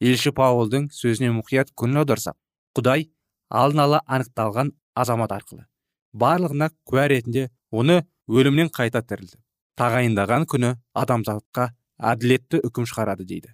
Елші 0.02 0.32
паулдың 0.32 0.92
сөзіне 0.94 1.34
мұқият 1.36 1.74
көңіл 1.78 2.04
аударсақ 2.04 2.38
құдай 2.78 3.10
алдын 3.50 3.84
ала 3.88 4.04
анықталған 4.06 4.72
азамат 4.96 5.34
арқылы 5.34 5.66
барлығына 6.14 6.70
куә 6.88 7.08
ретінде 7.12 7.50
оны 7.72 8.04
өлімнен 8.28 8.72
қайта 8.74 9.02
тірілді 9.04 9.38
тағайындаған 9.78 10.48
күні 10.52 10.74
адамзатқа 10.98 11.70
әділетті 12.12 12.62
үкім 12.66 12.88
шығарады 12.90 13.26
дейді. 13.30 13.54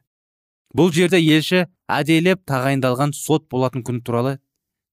Бұл 0.74 0.92
жерде 0.96 1.20
елші 1.20 1.66
әделеп 1.92 2.44
тағайындалған 2.50 3.14
сот 3.18 3.46
болатын 3.52 3.84
күн 3.86 4.02
туралы 4.02 4.38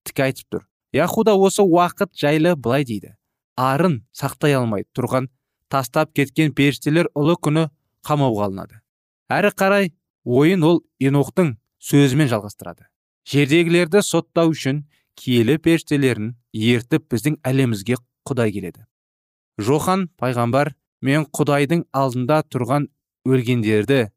тіке 0.04 0.26
айтып 0.28 0.50
тұр. 0.50 0.66
Яхуда 0.92 1.36
осы 1.38 1.62
уақыт 1.62 2.12
жайлы 2.18 2.56
былай 2.56 2.84
дейді. 2.84 3.14
Арын 3.56 4.00
сақтай 4.16 4.56
алмай 4.58 4.84
тұрған 4.96 5.30
тастап 5.70 6.12
кеткен 6.16 6.52
періштелер 6.56 7.08
ұлы 7.14 7.36
күні 7.38 7.68
қамауға 8.06 8.48
алынады. 8.48 8.80
Әрі 9.30 9.52
қарай 9.54 9.90
ойын 10.24 10.64
ол 10.66 10.82
енохтың 11.00 11.54
сөзімен 11.80 12.30
жалғастырады. 12.30 12.88
Жердегілерді 13.30 14.02
соттау 14.02 14.52
үшін 14.54 14.84
киелі 15.14 15.58
періштелерін 15.62 16.34
ертіп 16.52 17.06
біздің 17.12 17.38
әлемізге 17.46 18.00
құдай 18.26 18.52
келеді. 18.54 18.86
Жохан 19.60 20.08
пайғамбар 20.20 20.74
мен 21.04 21.26
құдайдың 21.36 21.84
алдында 21.92 22.42
тұрған 22.50 22.88
өлгендерді 23.28 24.08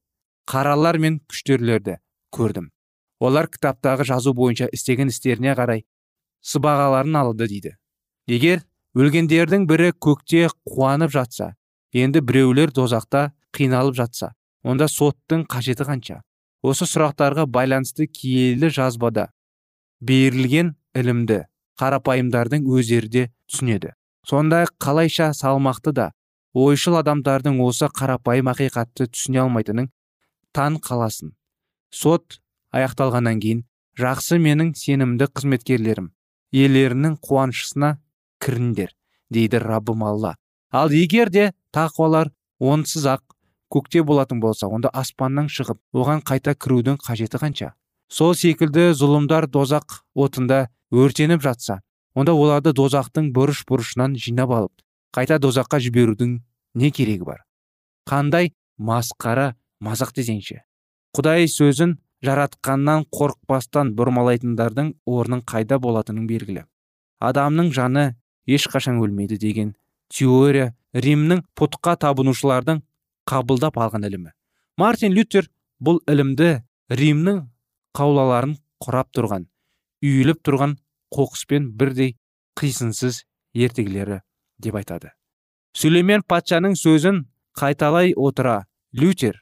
қаралар 0.49 0.99
мен 0.99 1.19
күштерлерді 1.29 1.99
көрдім. 2.33 2.71
Олар 3.23 3.47
кітаптағы 3.51 4.07
жазу 4.07 4.33
бойынша 4.35 4.67
істеген 4.73 5.11
істеріне 5.13 5.53
қарай 5.55 5.85
сыбағаларын 6.43 7.15
алды 7.19 7.47
дейді. 7.47 7.75
Егер 8.27 8.63
өлгендердің 8.93 9.65
бірі 9.69 9.91
көкте 10.05 10.47
қуанып 10.69 11.13
жатса 11.13 11.53
енді 11.97 12.21
біреулер 12.21 12.69
дозақта 12.69 13.31
қиналып 13.55 13.97
жатса 13.97 14.33
онда 14.63 14.87
соттың 14.87 15.47
қажеті 15.49 15.87
қанша? 15.87 16.19
Осы 16.63 16.85
сұрақтарға 16.87 17.47
байланысты 17.49 18.05
киелі 18.07 18.69
жазбада 18.69 19.31
берілген 19.99 20.75
ілімді 20.95 21.43
қарапайымдардың 21.81 22.67
өздері 22.69 23.09
де 23.09 23.23
түсінеді. 23.49 23.91
Сондай 24.29 24.67
қалайша 24.79 25.33
салмақты 25.33 25.91
да 25.91 26.11
ойшыл 26.53 26.99
адамдардың 27.01 27.59
осы 27.65 27.89
қарапайым 27.89 28.51
ақиқатты 28.53 29.09
түсіне 29.09 29.41
алмайтынын 29.43 29.89
таң 30.53 30.77
қаласын. 30.85 31.33
Сот 31.89 32.39
аяқталғаннан 32.71 33.41
кейін 33.41 33.65
жақсы 33.99 34.39
менің 34.41 34.73
сенімді 34.77 35.27
қызметкерлерім 35.33 36.11
иелерінің 36.53 37.17
қуанышына 37.25 37.97
кіріңдер 38.43 38.91
дейді 39.33 39.63
раббым 39.63 40.03
алла 40.03 40.35
ал 40.71 40.91
егер 40.91 41.29
де 41.29 41.51
тақуалар 41.71 42.31
онсыз 42.59 43.05
ақ 43.15 43.23
көкте 43.73 44.03
болатын 44.05 44.39
болса 44.41 44.67
онда 44.67 44.91
аспаннан 44.93 45.49
шығып 45.49 45.79
оған 45.97 46.21
қайта 46.27 46.53
кірудің 46.53 46.99
қажеті 47.01 47.39
қанша? 47.41 47.73
Сол 48.09 48.35
секілді 48.37 48.91
зұлымдар 48.93 49.47
дозақ 49.49 50.03
отында 50.13 50.67
өртеніп 50.93 51.41
жатса 51.41 51.79
онда 52.13 52.35
оларды 52.37 52.73
дозақтың 52.77 53.31
бұрыш 53.33 53.63
бұрышынан 53.69 54.17
жинап 54.19 54.53
алып 54.53 54.83
қайта 55.15 55.39
дозаққа 55.41 55.79
жіберудің 55.81 56.37
не 56.75 56.91
керегі 56.91 57.25
бар? 57.25 57.41
Қандай 58.09 58.53
масқара 58.77 59.53
мазақ 59.81 60.13
десеңші? 60.13 60.61
Құдай 61.17 61.47
сөзін 61.49 61.97
жаратқаннан 62.25 63.07
қорықпастан 63.13 63.93
бұрмалайтындардың 63.97 64.93
орнын 65.05 65.41
қайда 65.49 65.79
болатының 65.81 66.27
белгілі. 66.29 66.65
Адамның 67.19 67.71
жаны 67.73 68.05
ешқашан 68.47 68.99
өлмейді 69.01 69.37
деген 69.39 69.73
теория 70.09 70.73
римнің 70.93 71.43
пұтқа 71.57 71.95
табынушылардың 72.03 72.81
қабылдап 73.29 73.79
алған 73.79 74.07
ілімі. 74.09 74.31
Мартин 74.77 75.13
лютер 75.15 75.49
бұл 75.81 76.01
ілімді 76.09 76.63
римнің 76.89 77.43
қаулаларын 77.97 78.57
құрап 78.83 79.11
тұрған 79.15 79.47
үйіліп 80.03 80.41
тұрған 80.43 80.77
қоқыспен 81.13 81.71
бірдей 81.77 82.15
қисынсыз 82.59 83.23
ертегілері 83.53 84.19
деп 84.59 84.75
айтады. 84.75 85.13
Сүлеймен 85.77 86.25
патшаның 86.27 86.75
сөзін 86.77 87.23
қайталай 87.57 88.13
отыра 88.17 88.65
лютер 88.93 89.39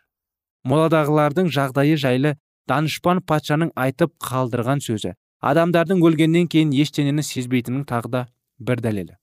моладағылардың 0.67 1.49
жағдайы 1.51 1.97
жайлы 1.97 2.35
данышпан 2.69 3.21
патшаның 3.27 3.71
айтып 3.75 4.13
қалдырған 4.23 4.83
сөзі. 4.83 5.15
Адамдардың 5.41 6.03
өлгеннен 6.05 6.47
кейін 6.47 6.71
ештеңені 6.77 7.23
сезбейтінін 7.25 7.87
тағы 7.89 8.11
да 8.13 8.21
бір 8.61 8.81
дәлелі 8.85 9.17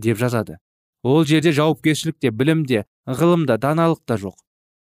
деп 0.00 0.18
жазады. 0.18 0.58
Ол 1.02 1.24
жерде 1.24 1.52
жауапкершілік 1.52 2.18
те 2.20 2.30
білім 2.30 2.64
де 2.66 2.84
ғылым 3.06 3.46
да 3.46 3.56
даналық 3.60 4.02
та 4.04 4.16
жоқ. 4.20 4.36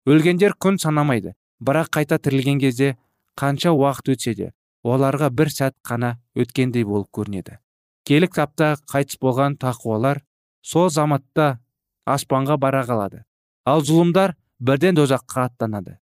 Өлгендер 0.08 0.56
күн 0.56 0.80
санамайды 0.80 1.36
бірақ 1.60 1.92
қайта 2.00 2.20
тірілген 2.20 2.60
кезде 2.60 2.96
қанша 3.40 3.72
уақыт 3.76 4.14
өтсе 4.16 4.36
де 4.36 4.52
оларға 4.84 5.30
бір 5.30 5.52
сәт 5.52 5.76
қана 5.84 6.18
өткендей 6.36 6.86
болып 6.88 7.10
көрінеді. 7.12 7.60
Келі 8.08 8.28
кітапта 8.28 8.76
қайтыс 8.92 9.20
болған 9.22 9.58
тақуалар 9.60 10.24
сол 10.62 10.90
заматта 10.90 11.60
аспанға 12.06 12.58
бара 12.58 12.84
қалады. 12.88 13.24
Ал 13.66 13.84
зұлымдар 13.84 14.36
бірден 14.60 14.96
дозаққа 14.96 15.48
аттанады 15.50 16.00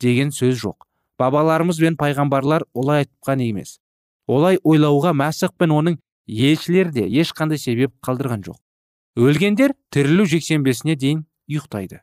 деген 0.00 0.30
сөз 0.34 0.58
жоқ. 0.62 0.86
Бабаларымыз 1.18 1.78
бен 1.78 1.96
пайғамбарлар 1.98 2.64
олай 2.74 3.04
айтқан 3.04 3.42
емес. 3.44 3.78
Олай 4.26 4.58
ойлауға 4.64 5.12
мәсіх 5.14 5.54
пен 5.58 5.70
оның 5.70 5.98
елшілер 6.26 6.92
де 6.92 7.06
ешқандай 7.08 7.58
себеп 7.58 7.94
қалдырған 8.04 8.44
жоқ. 8.46 8.58
Өлгендер 9.16 9.74
тірілу 9.92 10.24
жексенбесіне 10.26 10.96
дейін 10.96 11.24
ұйықтайды. 11.50 12.00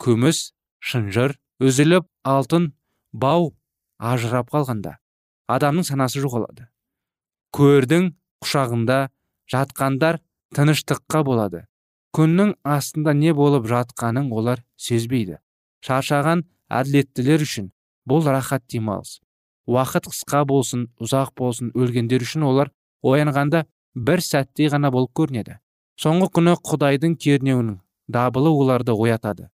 Күміс 0.00 0.52
шынжыр 0.80 1.36
үзіліп 1.60 2.06
алтын 2.24 2.72
бау 3.12 3.52
ажырап 3.98 4.50
қалғанда 4.52 4.96
адамның 5.50 5.84
санасы 5.84 6.22
жоғалады. 6.22 6.68
Көрдің 7.56 8.12
құшағында 8.44 9.00
жатқандар 9.50 10.20
тыныштыққа 10.54 11.24
болады. 11.26 11.66
Күннің 12.16 12.54
астында 12.66 13.12
не 13.14 13.34
болып 13.34 13.66
жатқанын 13.70 14.30
олар 14.34 14.62
сезбейді. 14.78 15.38
Шаршаған 15.86 16.44
әділеттілер 16.70 17.44
үшін 17.44 17.70
бұл 18.08 18.24
рахат 18.26 18.64
демалыс. 18.70 19.20
Уақыт 19.70 20.08
қысқа 20.10 20.44
болсын 20.46 20.88
ұзақ 21.02 21.34
болсын 21.38 21.70
өлгендер 21.74 22.24
үшін 22.26 22.46
олар 22.48 22.72
оянғанда 23.02 23.64
бір 23.94 24.22
сәттей 24.24 24.70
ғана 24.72 24.90
болып 24.94 25.12
көрінеді. 25.16 25.58
Соңғы 26.00 26.30
күні 26.36 26.54
құдайдың 26.64 27.16
кернеуінің 27.20 27.78
дабылы 28.08 28.50
оларды 28.50 28.92
оятады. 28.92 29.48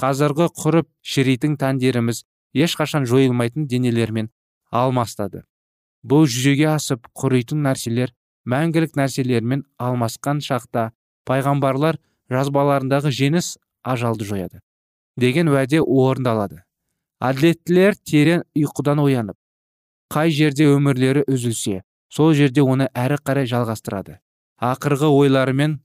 Қазіргі 0.00 0.48
құрып 0.58 0.88
шіритін 1.02 1.56
тәндеріміз 1.60 2.24
ешқашан 2.54 3.06
жойылмайтын 3.06 3.68
денелермен 3.70 4.30
алмастады. 4.70 5.44
Бұл 6.02 6.26
жүзеге 6.26 6.68
асып 6.74 7.06
құритын 7.14 7.62
нәрселер 7.64 8.12
мәңгілік 8.50 8.98
нәрселермен 8.98 9.64
алмасқан 9.78 10.42
шақта 10.44 10.90
пайғамбарлар 11.28 12.00
жазбаларындағы 12.30 13.12
жеңіс 13.14 13.54
ажалды 13.82 14.26
жояды. 14.28 14.60
Деген 15.16 15.48
уәде 15.48 15.80
орындалады. 15.80 16.64
Әділеттілер 17.22 17.96
терең 18.02 18.42
ұйқыдан 18.58 19.00
оянып 19.00 19.38
қай 20.12 20.30
жерде 20.34 20.66
өмірлері 20.68 21.24
үзілсе 21.30 21.82
сол 22.14 22.34
жерде 22.38 22.62
оны 22.62 22.88
әрі 22.94 23.18
қарай 23.26 23.48
жалғастырады. 23.50 24.20
Ақырғы 24.62 25.10
ойларымен 25.10 25.80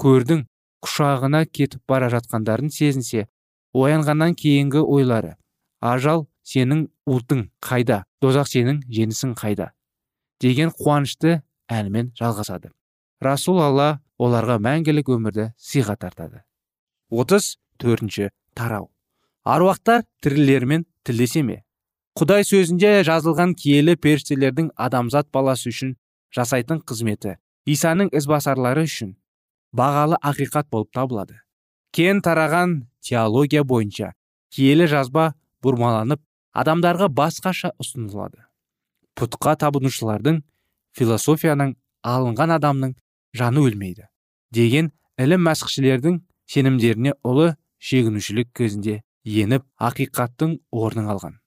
көрдің 0.00 0.46
құшағына 0.84 1.44
кетіп 1.46 1.82
бара 1.88 2.08
жатқандарын 2.12 2.72
сезінсе 2.72 3.28
оянғаннан 3.74 4.34
кейінгі 4.34 4.80
ойлары 4.80 5.36
ажал 5.80 6.26
сенің 6.44 6.88
ұлтың 7.08 7.48
қайда? 7.64 8.04
Дозақ 8.22 8.48
сенің 8.48 8.82
жеңісің 8.88 9.34
қайда? 9.36 9.72
деген 10.40 10.72
қуанышты 10.74 11.40
әнмен 11.70 12.12
жалғасады. 12.18 12.70
Расул 13.22 13.60
алла 13.64 14.00
оларға 14.20 14.58
мәңгілік 14.60 15.08
өмірді 15.14 15.52
сыйға 15.56 15.96
тартады. 15.96 16.42
отыз 17.10 17.56
төртінші 17.78 18.30
тарау. 18.54 18.90
Аруақтар 19.44 20.04
тірілермен 20.22 20.84
тілдесе 21.04 21.42
ме 21.42 21.63
құдай 22.14 22.44
сөзінде 22.46 22.90
жазылған 23.06 23.56
киелі 23.58 23.96
періштелердің 23.98 24.68
адамзат 24.78 25.32
баласы 25.34 25.72
үшін 25.72 25.96
жасайтын 26.36 26.78
қызметі 26.86 27.34
исаның 27.74 28.12
ізбасарлары 28.14 28.84
үшін 28.86 29.16
бағалы 29.74 30.20
ақиқат 30.22 30.70
болып 30.70 30.92
табылады. 30.94 31.40
Кен 31.90 32.22
тараған 32.22 32.84
теология 33.02 33.64
бойынша 33.66 34.12
киелі 34.54 34.86
жазба 34.94 35.32
бұрмаланып 35.66 36.22
адамдарға 36.54 37.10
басқаша 37.10 37.74
ұсынылады. 37.82 38.46
Пұтқа 39.18 39.58
табынушылардың 39.66 40.42
философияның 40.94 41.74
алынған 42.06 42.58
адамның 42.60 42.94
жаны 43.34 43.66
өлмейді 43.66 44.06
деген 44.54 44.94
ілім 45.18 45.48
мәсіхшілердің 45.50 46.22
сенімдеріне 46.46 47.18
ұлы 47.26 47.56
шегінушілік 47.82 48.54
кезінде 48.54 49.00
еніп 49.24 49.66
ақиқаттың 49.82 50.60
орнын 50.70 51.10
алған. 51.10 51.40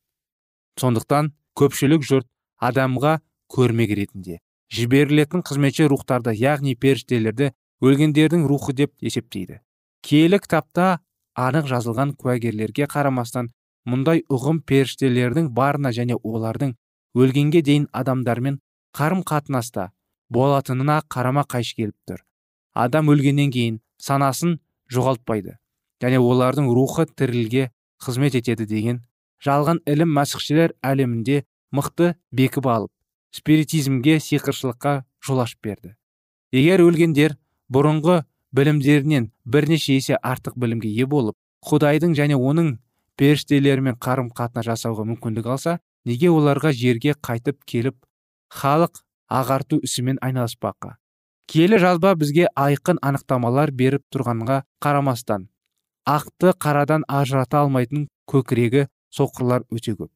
Сондықтан 0.81 1.31
көпшілік 1.57 2.05
жұрт 2.07 2.27
адамға 2.61 3.19
көрмек 3.53 3.93
ретінде 3.97 4.39
жіберілетін 4.73 5.43
қызметші 5.47 5.87
рухтарды 5.91 6.33
яғни 6.35 6.75
періштелерді 6.75 7.51
өлгендердің 7.81 8.45
рухы 8.49 8.73
деп 8.75 8.93
есептейді. 8.99 9.61
Киелі 10.01 10.39
кітапта 10.43 10.99
анық 11.37 11.69
жазылған 11.71 12.13
куәгерлерге 12.19 12.87
қарамастан 12.91 13.51
мұндай 13.87 14.23
ұғым 14.33 14.61
періштелердің 14.67 15.51
барына 15.55 15.93
және 15.95 16.17
олардың 16.17 16.75
өлгенге 17.15 17.61
дейін 17.63 17.87
адамдармен 17.93 18.59
қарым 18.97 19.23
қатынаста 19.23 19.91
болатынына 20.29 21.01
қарама 21.07 21.45
қайшы 21.47 21.77
келіп 21.77 21.95
тұр. 22.09 22.23
Адам 22.73 23.09
өлгеннен 23.13 23.51
кейін 23.53 23.79
санасын 24.01 24.57
жоғалтпайды 24.91 25.57
және 26.03 26.19
олардың 26.19 26.67
рухы 26.75 27.07
тірілге 27.07 27.69
қызмет 28.03 28.35
етеді 28.37 28.67
деген 28.67 29.01
жалған 29.43 29.81
ілім 29.85 30.13
мәсіхшілер 30.17 30.73
әлемінде 30.85 31.43
мықты 31.75 32.13
бекіп 32.31 32.67
алып 32.67 32.91
спиритизмге 33.37 34.17
сиқыршылыққа 34.23 35.03
жол 35.25 35.41
ашып 35.43 35.63
берді. 35.63 35.93
Егер 36.51 36.81
өлгендер 36.81 37.35
бұрынғы 37.73 38.23
білімдерінен 38.55 39.31
бірнеше 39.45 39.97
есе 39.97 40.17
артық 40.23 40.55
білімге 40.57 40.89
ие 40.89 41.05
болып 41.05 41.35
құдайдың 41.67 42.15
және 42.17 42.37
оның 42.37 42.77
періштелерімен 43.19 43.97
қарым 44.01 44.31
қатынас 44.31 44.69
жасауға 44.71 45.05
мүмкіндік 45.11 45.49
алса 45.53 45.77
неге 46.05 46.31
оларға 46.31 46.71
жерге 46.71 47.17
қайтып 47.27 47.59
келіп 47.67 47.97
халық 48.53 49.03
ағарту 49.27 49.81
ісімен 49.83 50.21
айналыспаққа? 50.23 50.95
Киелі 51.47 51.79
жазба 51.83 52.13
бізге 52.15 52.47
айқын 52.55 52.99
анықтамалар 53.03 53.71
беріп 53.71 54.03
тұрғанға 54.13 54.61
қарамастан 54.83 55.49
ақты 56.07 56.53
қарадан 56.55 57.03
ажырата 57.07 57.61
алмайтын 57.63 58.07
көкірегі 58.31 58.87
соқырлар 59.13 59.65
өте 59.71 59.93
көп. 59.95 60.11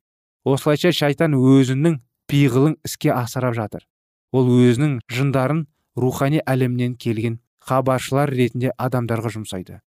Осылайша 0.45 0.91
шайтан 0.91 1.35
өзінің 1.37 1.99
пиғылын 2.27 2.77
іске 2.87 3.11
асырап 3.13 3.55
жатыр. 3.55 3.85
Ол 4.31 4.47
өзінің 4.47 4.99
жындарын 5.11 5.65
рухани 5.95 6.41
әлемнен 6.47 6.95
келген 6.95 7.39
хабаршылар 7.59 8.31
ретінде 8.31 8.71
адамдарға 8.77 9.33
жұмсайды. 9.35 9.81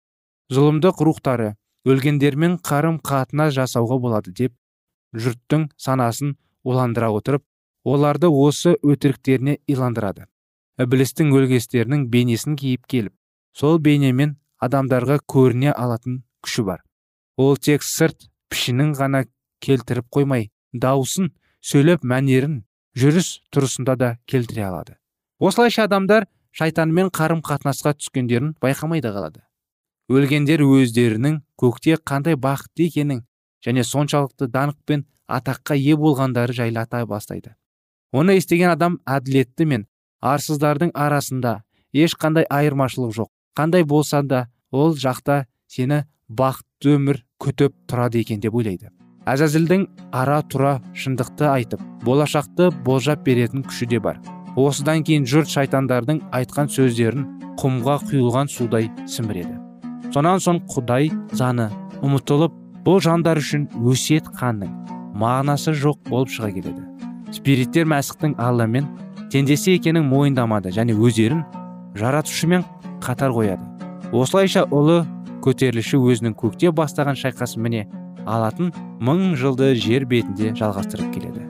Зұлымдық 0.51 1.03
рухтары 1.07 1.55
өлгендермен 1.87 2.59
қарым 2.65 2.99
қатынас 3.05 3.55
жасауға 3.55 4.01
болады 4.01 4.33
деп 4.33 4.57
жұрттың 5.15 5.69
санасын 5.77 6.35
уландыра 6.65 7.11
отырып 7.15 7.45
оларды 7.85 8.29
осы 8.29 8.75
өтіріктеріне 8.83 9.59
иландырады. 9.69 10.27
Ібілістің 10.81 11.33
өлгестерінің 11.37 12.07
бейнесін 12.11 12.57
киіп 12.57 12.87
келіп 12.89 13.15
сол 13.57 13.79
бейнемен 13.79 14.37
адамдарға 14.65 15.21
көріне 15.29 15.73
алатын 15.73 16.23
күші 16.45 16.65
бар. 16.65 16.83
Ол 17.37 17.57
тек 17.57 17.85
сырт 17.85 18.30
пішінін 18.51 18.95
ғана 18.99 19.25
келтіріп 19.65 20.09
қоймай 20.13 20.51
даусын 20.73 21.31
сөйлеп 21.65 22.05
мәнерін 22.05 22.63
жүріс 22.99 23.41
тұрысында 23.55 23.97
да 23.97 24.11
келтіре 24.27 24.67
алады. 24.67 24.97
Осылайша 25.39 25.87
адамдар 25.87 26.27
шайтанмен 26.53 27.11
қарым 27.15 27.43
қатынасқа 27.47 27.95
түскендерін 27.99 28.55
байқамай 28.63 29.01
да 29.01 29.15
қалады. 29.15 29.43
Өлгендер 30.11 30.65
өздерінің 30.67 31.41
көкте 31.61 31.97
қандай 32.03 32.35
бақытты 32.35 32.89
екенін 32.89 33.23
және 33.65 33.85
соншалықты 33.87 34.51
даңқ 34.51 34.79
пен 34.87 35.05
атаққа 35.31 35.77
ие 35.79 35.97
болғандары 35.97 36.57
жайлы 36.57 36.83
ата 36.83 37.05
бастайды. 37.07 37.55
Оны 38.13 38.35
естіген 38.41 38.73
адам 38.73 38.99
әділетті 39.07 39.67
мен 39.71 39.87
арсыздардың 40.21 40.91
арасында 40.95 41.61
ешқандай 41.95 42.49
айырмашылық 42.51 43.15
жоқ. 43.15 43.31
Қандай 43.55 43.85
болса 43.85 44.23
да 44.23 44.49
ол 44.71 44.97
жақта 44.97 45.45
сені 45.69 46.05
бақытты 46.29 46.70
өмір 46.89 47.21
күтіп 47.41 47.75
тұрады 47.89 48.21
екен 48.23 48.41
деп 48.41 48.55
ойлайды. 48.57 48.89
Әзәзілдің 49.29 49.85
ара 50.17 50.41
тұра 50.49 50.79
шындықты 50.97 51.45
айтып 51.51 51.83
болашақты 52.05 52.71
болжап 52.85 53.25
беретін 53.27 53.63
күші 53.67 53.87
де 53.91 54.01
бар. 54.01 54.21
Осыдан 54.57 55.05
кейін 55.05 55.27
жұрт 55.29 55.53
шайтандардың 55.53 56.23
айтқан 56.33 56.71
сөздерін 56.73 57.27
құмға 57.61 57.99
құйылған 58.09 58.49
судай 58.49 58.89
сіміреді. 59.07 59.59
Сонан 60.15 60.41
соң 60.41 60.63
құдай 60.73 61.13
заны 61.37 61.69
ұмытылып 62.01 62.57
бұл 62.87 62.99
жандар 63.05 63.39
үшін 63.39 63.69
өсиет 63.85 64.33
қанның 64.41 64.73
мағынасы 65.21 65.77
жоқ 65.77 66.01
болып 66.09 66.33
шыға 66.33 66.51
келеді. 66.57 66.83
Спириттер 67.31 67.87
мәсіхтің 67.93 68.39
алламен 68.41 68.89
теңдесі 69.31 69.77
екенін 69.77 70.09
мойындамады 70.09 70.73
және 70.75 70.97
өздерін 70.97 71.45
жаратушымен 72.01 72.65
қатар 73.05 73.37
қояды. 73.37 73.63
Осылайша 74.11 74.65
ұлы 74.75 75.05
көтеріліші 75.45 76.01
өзінің 76.01 76.37
көкте 76.41 76.73
бастаған 76.77 77.19
шайқасын 77.21 77.65
міне 77.67 77.87
алатын 78.27 78.75
мың 79.01 79.37
жылды 79.41 79.73
жер 79.75 80.07
бетінде 80.09 80.55
жалғастырып 80.59 81.15
келеді. 81.15 81.50